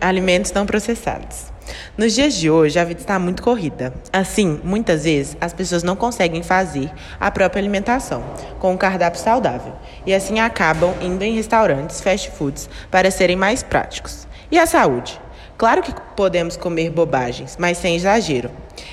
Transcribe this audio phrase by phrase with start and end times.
[0.00, 1.56] alimentos não processados.
[1.96, 3.92] Nos dias de hoje, a vida está muito corrida.
[4.12, 8.22] Assim, muitas vezes, as pessoas não conseguem fazer a própria alimentação
[8.60, 9.72] com um cardápio saudável
[10.04, 14.26] e assim acabam indo em restaurantes, fast foods, para serem mais práticos.
[14.50, 15.20] E a saúde?
[15.58, 18.50] Claro que podemos comer bobagens, mas sem exagero.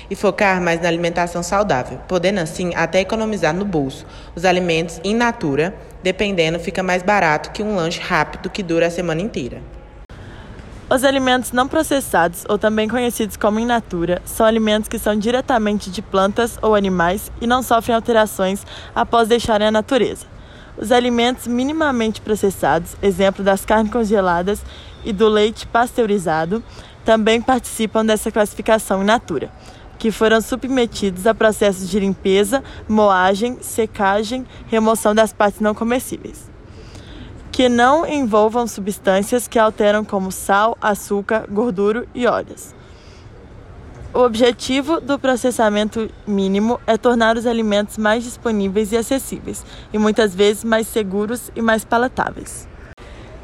[0.08, 4.06] E focar mais na alimentação saudável, podendo assim até economizar no bolso.
[4.34, 8.90] Os alimentos in natura, dependendo, fica mais barato que um lanche rápido que dura a
[8.90, 9.60] semana inteira.
[10.88, 15.90] Os alimentos não processados, ou também conhecidos como in natura, são alimentos que são diretamente
[15.90, 20.26] de plantas ou animais e não sofrem alterações após deixarem a natureza.
[20.76, 24.60] Os alimentos minimamente processados, exemplo das carnes congeladas
[25.02, 26.62] e do leite pasteurizado,
[27.02, 29.50] também participam dessa classificação in natura,
[29.98, 36.53] que foram submetidos a processos de limpeza, moagem, secagem, remoção das partes não comestíveis
[37.54, 42.74] que não envolvam substâncias que alteram como sal, açúcar, gordura e óleos.
[44.12, 50.34] O objetivo do processamento mínimo é tornar os alimentos mais disponíveis e acessíveis, e muitas
[50.34, 52.66] vezes mais seguros e mais palatáveis.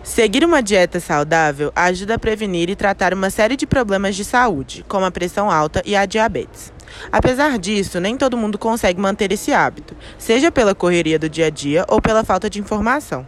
[0.03, 4.85] Seguir uma dieta saudável ajuda a prevenir e tratar uma série de problemas de saúde,
[4.89, 6.73] como a pressão alta e a diabetes.
[7.13, 11.51] Apesar disso, nem todo mundo consegue manter esse hábito, seja pela correria do dia a
[11.51, 13.25] dia ou pela falta de informação.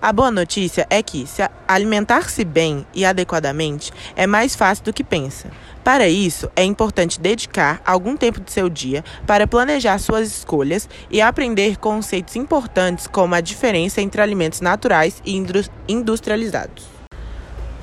[0.00, 5.02] A boa notícia é que, se alimentar-se bem e adequadamente, é mais fácil do que
[5.02, 5.50] pensa.
[5.82, 11.20] Para isso, é importante dedicar algum tempo do seu dia para planejar suas escolhas e
[11.20, 15.42] aprender conceitos importantes como a diferença entre alimentos naturais e
[15.88, 16.84] industrializados.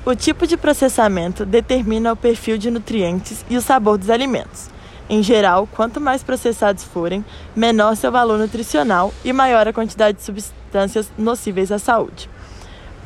[0.06, 4.70] O tipo de processamento determina o perfil de nutrientes e o sabor dos alimentos.
[5.10, 7.24] Em geral, quanto mais processados forem,
[7.56, 12.28] menor seu valor nutricional e maior a quantidade de substâncias nocíveis à saúde.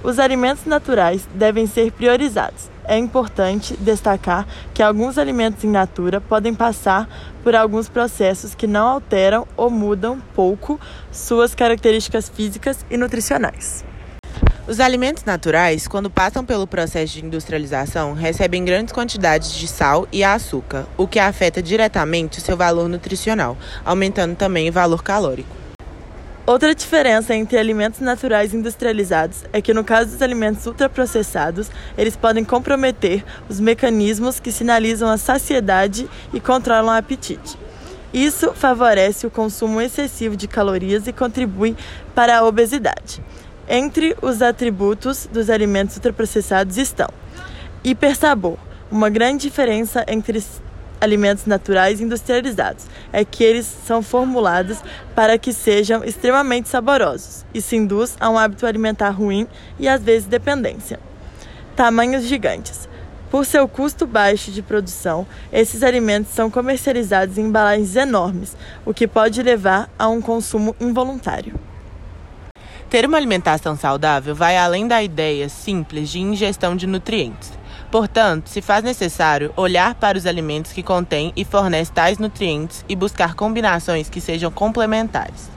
[0.03, 2.69] Os alimentos naturais devem ser priorizados.
[2.85, 7.09] É importante destacar que alguns alimentos em natura podem passar
[7.45, 10.81] por alguns processos que não alteram ou mudam pouco
[11.13, 13.92] suas características físicas e nutricionais.
[14.65, 20.23] Os alimentos naturais, quando passam pelo processo de industrialização, recebem grandes quantidades de sal e
[20.23, 25.51] açúcar, o que afeta diretamente o seu valor nutricional, aumentando também o valor calórico.
[26.47, 31.69] Outra diferença entre alimentos naturais industrializados é que, no caso dos alimentos ultraprocessados,
[31.99, 37.59] eles podem comprometer os mecanismos que sinalizam a saciedade e controlam o apetite.
[38.15, 41.77] Isso favorece o consumo excessivo de calorias e contribui
[42.15, 43.21] para a obesidade.
[43.75, 47.09] Entre os atributos dos alimentos ultraprocessados estão
[47.83, 48.59] hipersabor.
[48.91, 50.45] Uma grande diferença entre
[51.01, 54.77] alimentos naturais e industrializados é que eles são formulados
[55.15, 57.47] para que sejam extremamente saborosos.
[57.55, 61.01] Isso induz a um hábito alimentar ruim e às vezes dependência.
[61.75, 62.87] Tamanhos gigantes.
[63.31, 68.55] Por seu custo baixo de produção, esses alimentos são comercializados em embalagens enormes,
[68.85, 71.72] o que pode levar a um consumo involuntário.
[72.93, 77.51] Ter uma alimentação saudável vai além da ideia simples de ingestão de nutrientes.
[77.91, 82.95] Portanto, se faz necessário olhar para os alimentos que contêm e fornecem tais nutrientes e
[82.95, 85.51] buscar combinações que sejam complementares.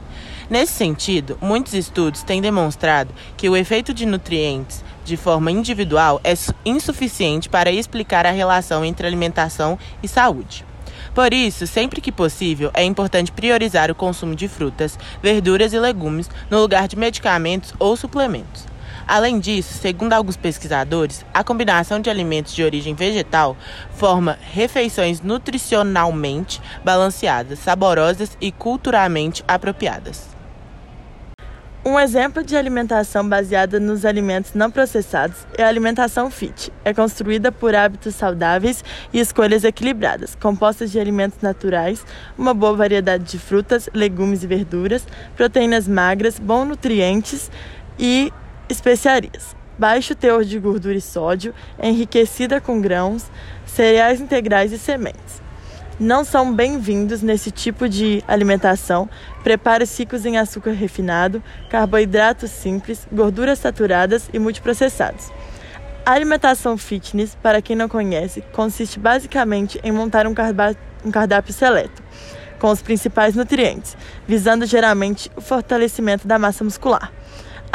[0.50, 6.34] Nesse sentido, muitos estudos têm demonstrado que o efeito de nutrientes de forma individual é
[6.64, 10.66] insuficiente para explicar a relação entre alimentação e saúde.
[11.16, 16.30] Por isso, sempre que possível, é importante priorizar o consumo de frutas, verduras e legumes
[16.50, 18.66] no lugar de medicamentos ou suplementos.
[19.08, 23.56] Além disso, segundo alguns pesquisadores, a combinação de alimentos de origem vegetal
[23.92, 30.35] forma refeições nutricionalmente balanceadas, saborosas e culturalmente apropriadas.
[31.88, 36.74] Um exemplo de alimentação baseada nos alimentos não processados é a alimentação fit.
[36.84, 42.04] É construída por hábitos saudáveis e escolhas equilibradas, compostas de alimentos naturais,
[42.36, 45.08] uma boa variedade de frutas, legumes e verduras,
[45.38, 47.52] proteínas magras, bons nutrientes
[48.00, 48.34] e
[48.68, 49.56] especiarias.
[49.78, 53.30] Baixo teor de gordura e sódio, enriquecida com grãos,
[53.64, 55.45] cereais integrais e sementes
[56.00, 59.10] não são bem-vindos nesse tipo de alimentação.
[59.44, 65.32] Preparos ricos em açúcar refinado, carboidratos simples, gorduras saturadas e multiprocessados.
[66.06, 70.36] A alimentação fitness, para quem não conhece, consiste basicamente em montar um,
[71.04, 72.04] um cardápio seleto,
[72.60, 73.98] com os principais nutrientes,
[74.28, 77.12] visando geralmente o fortalecimento da massa muscular.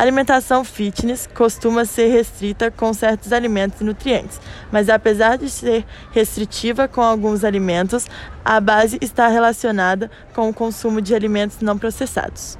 [0.01, 4.41] Alimentação fitness costuma ser restrita com certos alimentos e nutrientes,
[4.73, 8.07] mas apesar de ser restritiva com alguns alimentos,
[8.43, 12.59] a base está relacionada com o consumo de alimentos não processados.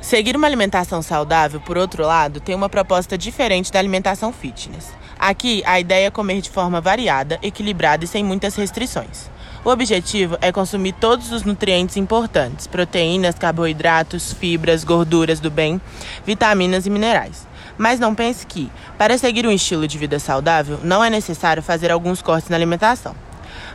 [0.00, 4.90] Seguir uma alimentação saudável, por outro lado, tem uma proposta diferente da alimentação fitness.
[5.18, 9.30] Aqui, a ideia é comer de forma variada, equilibrada e sem muitas restrições.
[9.64, 15.80] O objetivo é consumir todos os nutrientes importantes: proteínas, carboidratos, fibras, gorduras do bem,
[16.26, 17.46] vitaminas e minerais.
[17.78, 21.92] Mas não pense que, para seguir um estilo de vida saudável, não é necessário fazer
[21.92, 23.14] alguns cortes na alimentação.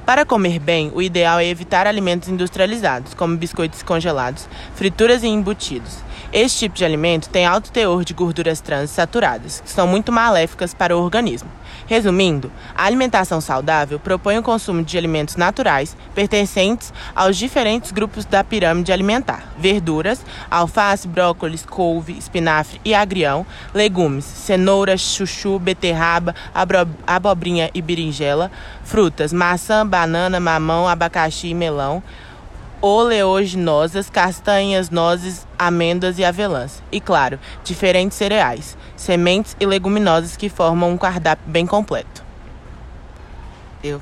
[0.07, 5.97] Para comer bem, o ideal é evitar alimentos industrializados, como biscoitos congelados, frituras e embutidos.
[6.31, 10.73] Este tipo de alimento tem alto teor de gorduras trans saturadas, que são muito maléficas
[10.73, 11.49] para o organismo.
[11.85, 18.43] Resumindo, a alimentação saudável propõe o consumo de alimentos naturais pertencentes aos diferentes grupos da
[18.43, 26.35] pirâmide alimentar: verduras, alface, brócolis, couve, espinafre e agrião, legumes, cenoura, chuchu, beterraba,
[27.05, 28.51] abobrinha e berinjela,
[28.83, 32.03] frutas, maçã, banana, mamão, abacaxi e melão
[32.79, 36.83] oleaginosas, castanhas, nozes, amêndoas e avelãs.
[36.91, 42.23] E claro, diferentes cereais, sementes e leguminosas que formam um cardápio bem completo.
[43.83, 43.99] Eu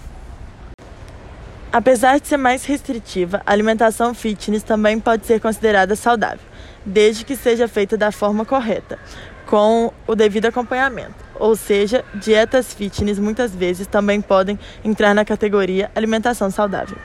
[1.72, 6.46] Apesar de ser mais restritiva, a alimentação fitness também pode ser considerada saudável,
[6.86, 8.98] desde que seja feita da forma correta,
[9.46, 11.25] com o devido acompanhamento.
[11.40, 16.98] Ou seja, dietas fitness muitas vezes também podem entrar na categoria alimentação saudável.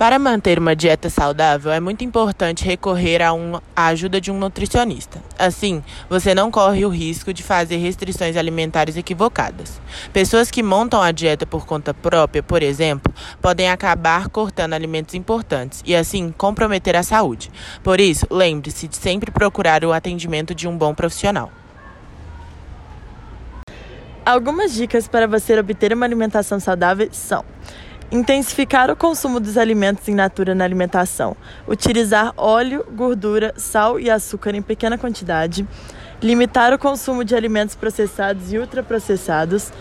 [0.00, 5.22] Para manter uma dieta saudável, é muito importante recorrer a ajuda de um nutricionista.
[5.38, 9.78] Assim, você não corre o risco de fazer restrições alimentares equivocadas.
[10.10, 13.12] Pessoas que montam a dieta por conta própria, por exemplo,
[13.42, 17.50] podem acabar cortando alimentos importantes e, assim, comprometer a saúde.
[17.82, 21.52] Por isso, lembre-se de sempre procurar o atendimento de um bom profissional.
[24.24, 27.44] Algumas dicas para você obter uma alimentação saudável são
[28.12, 31.36] Intensificar o consumo dos alimentos in natura na alimentação.
[31.68, 35.64] Utilizar óleo, gordura, sal e açúcar em pequena quantidade.
[36.20, 39.72] Limitar o consumo de alimentos processados e ultraprocessados.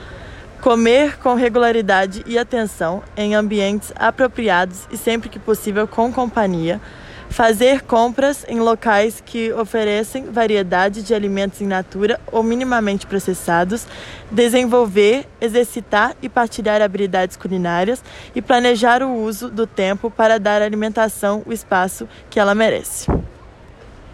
[0.62, 6.80] Comer com regularidade e atenção em ambientes apropriados e sempre que possível com companhia
[7.30, 13.86] fazer compras em locais que oferecem variedade de alimentos in natura ou minimamente processados,
[14.30, 18.04] desenvolver, exercitar e partilhar habilidades culinárias
[18.36, 23.08] e planejar o uso do tempo para dar à alimentação o espaço que ela merece.